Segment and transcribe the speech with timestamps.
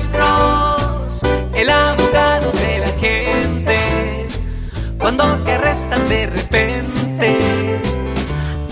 [0.00, 1.22] Alex Cross,
[1.54, 4.26] el abogado de la gente.
[4.98, 7.36] Cuando te arrestan de repente,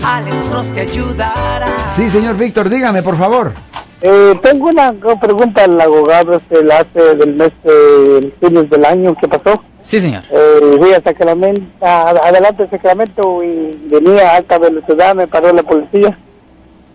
[0.03, 1.67] Alex Cross te ayudará.
[1.95, 3.53] Sí, señor Víctor, dígame, por favor.
[4.01, 9.15] Eh, tengo una pregunta al abogado, este, la hace del mes de fines del año
[9.21, 9.53] que pasó.
[9.81, 10.23] Sí, señor.
[10.31, 15.53] Eh, fui a Sacramento, a- adelante de Sacramento y venía a alta velocidad, me paró
[15.53, 16.17] la policía.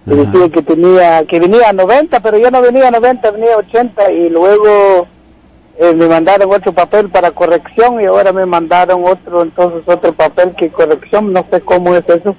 [0.05, 3.59] Decía que tenía, que venía a 90, pero yo no venía a 90, venía a
[3.59, 5.07] 80 y luego
[5.79, 10.55] eh, me mandaron otro papel para corrección y ahora me mandaron otro, entonces otro papel
[10.57, 12.37] que corrección, no sé cómo es eso.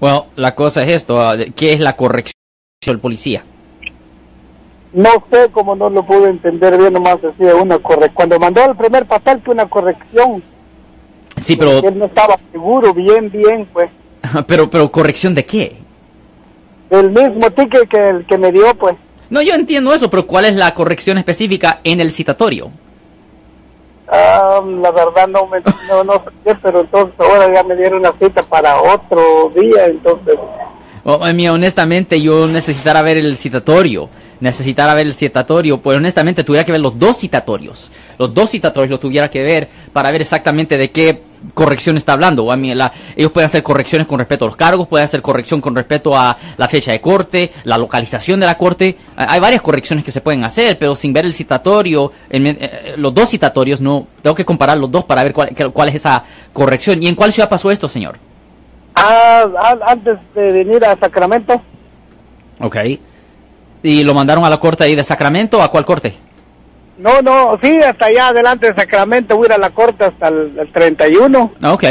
[0.00, 2.34] Bueno, la cosa es esto, ah, ¿qué es la corrección
[2.84, 3.44] del policía?
[4.92, 8.14] No sé cómo no lo pude entender bien, nomás decía una corrección.
[8.14, 10.42] Cuando mandó el primer papel que una corrección,
[11.38, 13.90] Sí, pero, él no estaba seguro, bien, bien, pues.
[14.46, 15.81] pero, pero corrección de qué?
[16.92, 18.94] El mismo ticket que el que me dio, pues.
[19.30, 22.70] No, yo entiendo eso, pero ¿cuál es la corrección específica en el citatorio?
[24.08, 28.12] Ah, la verdad no me no, no sé, pero entonces ahora ya me dieron una
[28.20, 30.38] cita para otro día, entonces
[31.04, 34.08] a mí, honestamente, yo necesitara ver el citatorio.
[34.40, 35.80] Necesitara ver el citatorio.
[35.80, 37.90] Pues honestamente, tuviera que ver los dos citatorios.
[38.18, 41.22] Los dos citatorios lo tuviera que ver para ver exactamente de qué
[41.54, 42.50] corrección está hablando.
[42.50, 45.74] A la- ellos pueden hacer correcciones con respecto a los cargos, pueden hacer corrección con
[45.74, 48.96] respecto a la fecha de corte, la localización de la corte.
[49.16, 53.12] Hay varias correcciones que se pueden hacer, pero sin ver el citatorio, en- eh, los
[53.12, 54.06] dos citatorios, no.
[54.22, 57.02] Tengo que comparar los dos para ver cuál, cuál es esa corrección.
[57.02, 58.18] ¿Y en cuál ciudad pasó esto, señor?
[58.94, 61.60] Ah, ah, antes de venir a Sacramento,
[62.60, 62.76] Ok.
[63.82, 66.14] ¿Y lo mandaron a la corte ahí de Sacramento a cuál corte?
[66.98, 70.28] no, no, sí, hasta allá adelante de Sacramento, voy a ir a la corte hasta
[70.28, 71.84] el, el 31 Ah, Ok.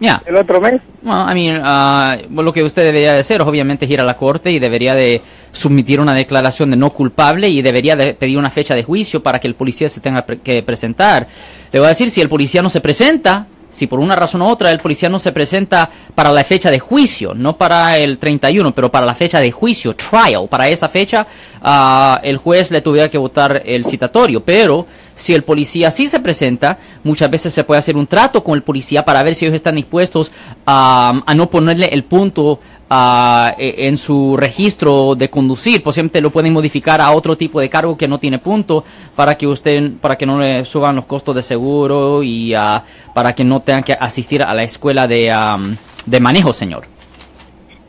[0.00, 0.22] Ya.
[0.26, 0.74] el otro mes.
[1.02, 4.16] Bueno, I mean, ah, lo que usted debería de hacer, obviamente, es ir a la
[4.16, 8.50] corte y debería de submitir una declaración de no culpable y debería de pedir una
[8.50, 11.26] fecha de juicio para que el policía se tenga pre- que presentar.
[11.72, 14.46] Le voy a decir, si el policía no se presenta, si por una razón u
[14.46, 18.72] otra el policía no se presenta para la fecha de juicio, no para el 31,
[18.72, 21.26] pero para la fecha de juicio, trial, para esa fecha,
[21.60, 24.44] ah, el juez le tuviera que votar el citatorio.
[24.44, 28.54] Pero si el policía sí se presenta, muchas veces se puede hacer un trato con
[28.54, 30.32] el policía para ver si ellos están dispuestos
[30.66, 32.58] a, a no ponerle el punto
[32.90, 35.82] ah, e- en su registro de conducir.
[35.82, 39.46] Posiblemente lo pueden modificar a otro tipo de cargo que no tiene punto para que
[39.46, 42.82] usted, para que no le suban los costos de seguro y ah,
[43.14, 45.76] para que no tengan que asistir a la escuela de, am,
[46.06, 46.86] de manejo, señor.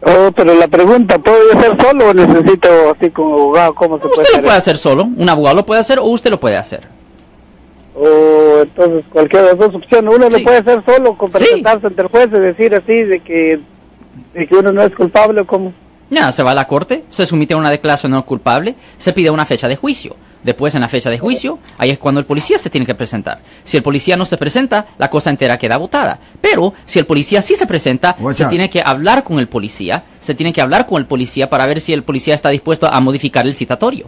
[0.08, 3.74] Oh, pero la pregunta, ¿puedo ser solo o necesito así como abogado?
[3.74, 4.42] ¿Cómo se puede Usted lo hacer?
[4.44, 6.95] puede hacer solo, un abogado lo puede hacer o usted lo puede hacer.
[7.98, 10.38] O entonces cualquiera de las dos opciones, uno Sí.
[10.40, 11.34] lo puede hacer solo, con Sí.
[11.38, 13.60] presentarse ante el juez y decir así de que,
[14.34, 15.74] de que uno no es culpable o como...
[16.10, 19.46] Ya, se va a la corte, se somete una declaración no culpable, se pide una
[19.46, 20.16] fecha de juicio.
[20.44, 23.40] Después, en la fecha de juicio, ahí es cuando el policía se tiene que presentar.
[23.64, 26.20] Si el policía no se presenta, la cosa entera queda votada.
[26.40, 30.36] Pero, si el policía sí se presenta, se tiene que hablar con el policía, se
[30.36, 33.48] tiene que hablar con el policía para ver si el policía está dispuesto a modificar
[33.48, 34.08] el citatorio.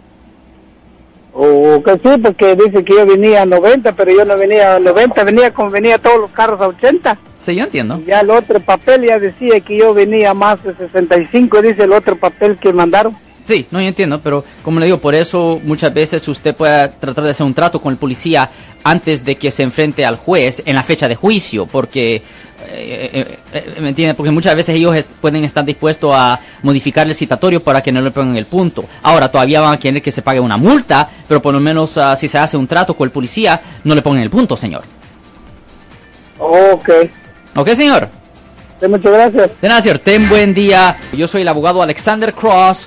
[1.40, 4.80] O que sí, porque dice que yo venía a 90, pero yo no venía a
[4.80, 7.16] 90, venía como venía todos los carros a 80.
[7.38, 8.02] Sí, yo entiendo.
[8.04, 12.16] Ya el otro papel ya decía que yo venía más de 65, dice el otro
[12.16, 13.16] papel que mandaron.
[13.48, 17.24] Sí, no, yo entiendo, pero como le digo, por eso muchas veces usted puede tratar
[17.24, 18.50] de hacer un trato con el policía
[18.84, 22.22] antes de que se enfrente al juez en la fecha de juicio, porque, eh,
[22.68, 24.14] eh, eh, ¿me entiende?
[24.14, 28.10] Porque muchas veces ellos pueden estar dispuestos a modificar el citatorio para que no le
[28.10, 28.84] pongan el punto.
[29.02, 32.14] Ahora, todavía van a querer que se pague una multa, pero por lo menos ah,
[32.16, 34.82] si se hace un trato con el policía, no le pongan el punto, señor.
[36.38, 36.90] Ok,
[37.56, 38.10] ¿Ok, señor?
[38.80, 39.50] Sí, muchas gracias.
[39.60, 39.98] De nada, señor.
[39.98, 40.96] Ten buen día.
[41.12, 42.86] Yo soy el abogado Alexander Cross.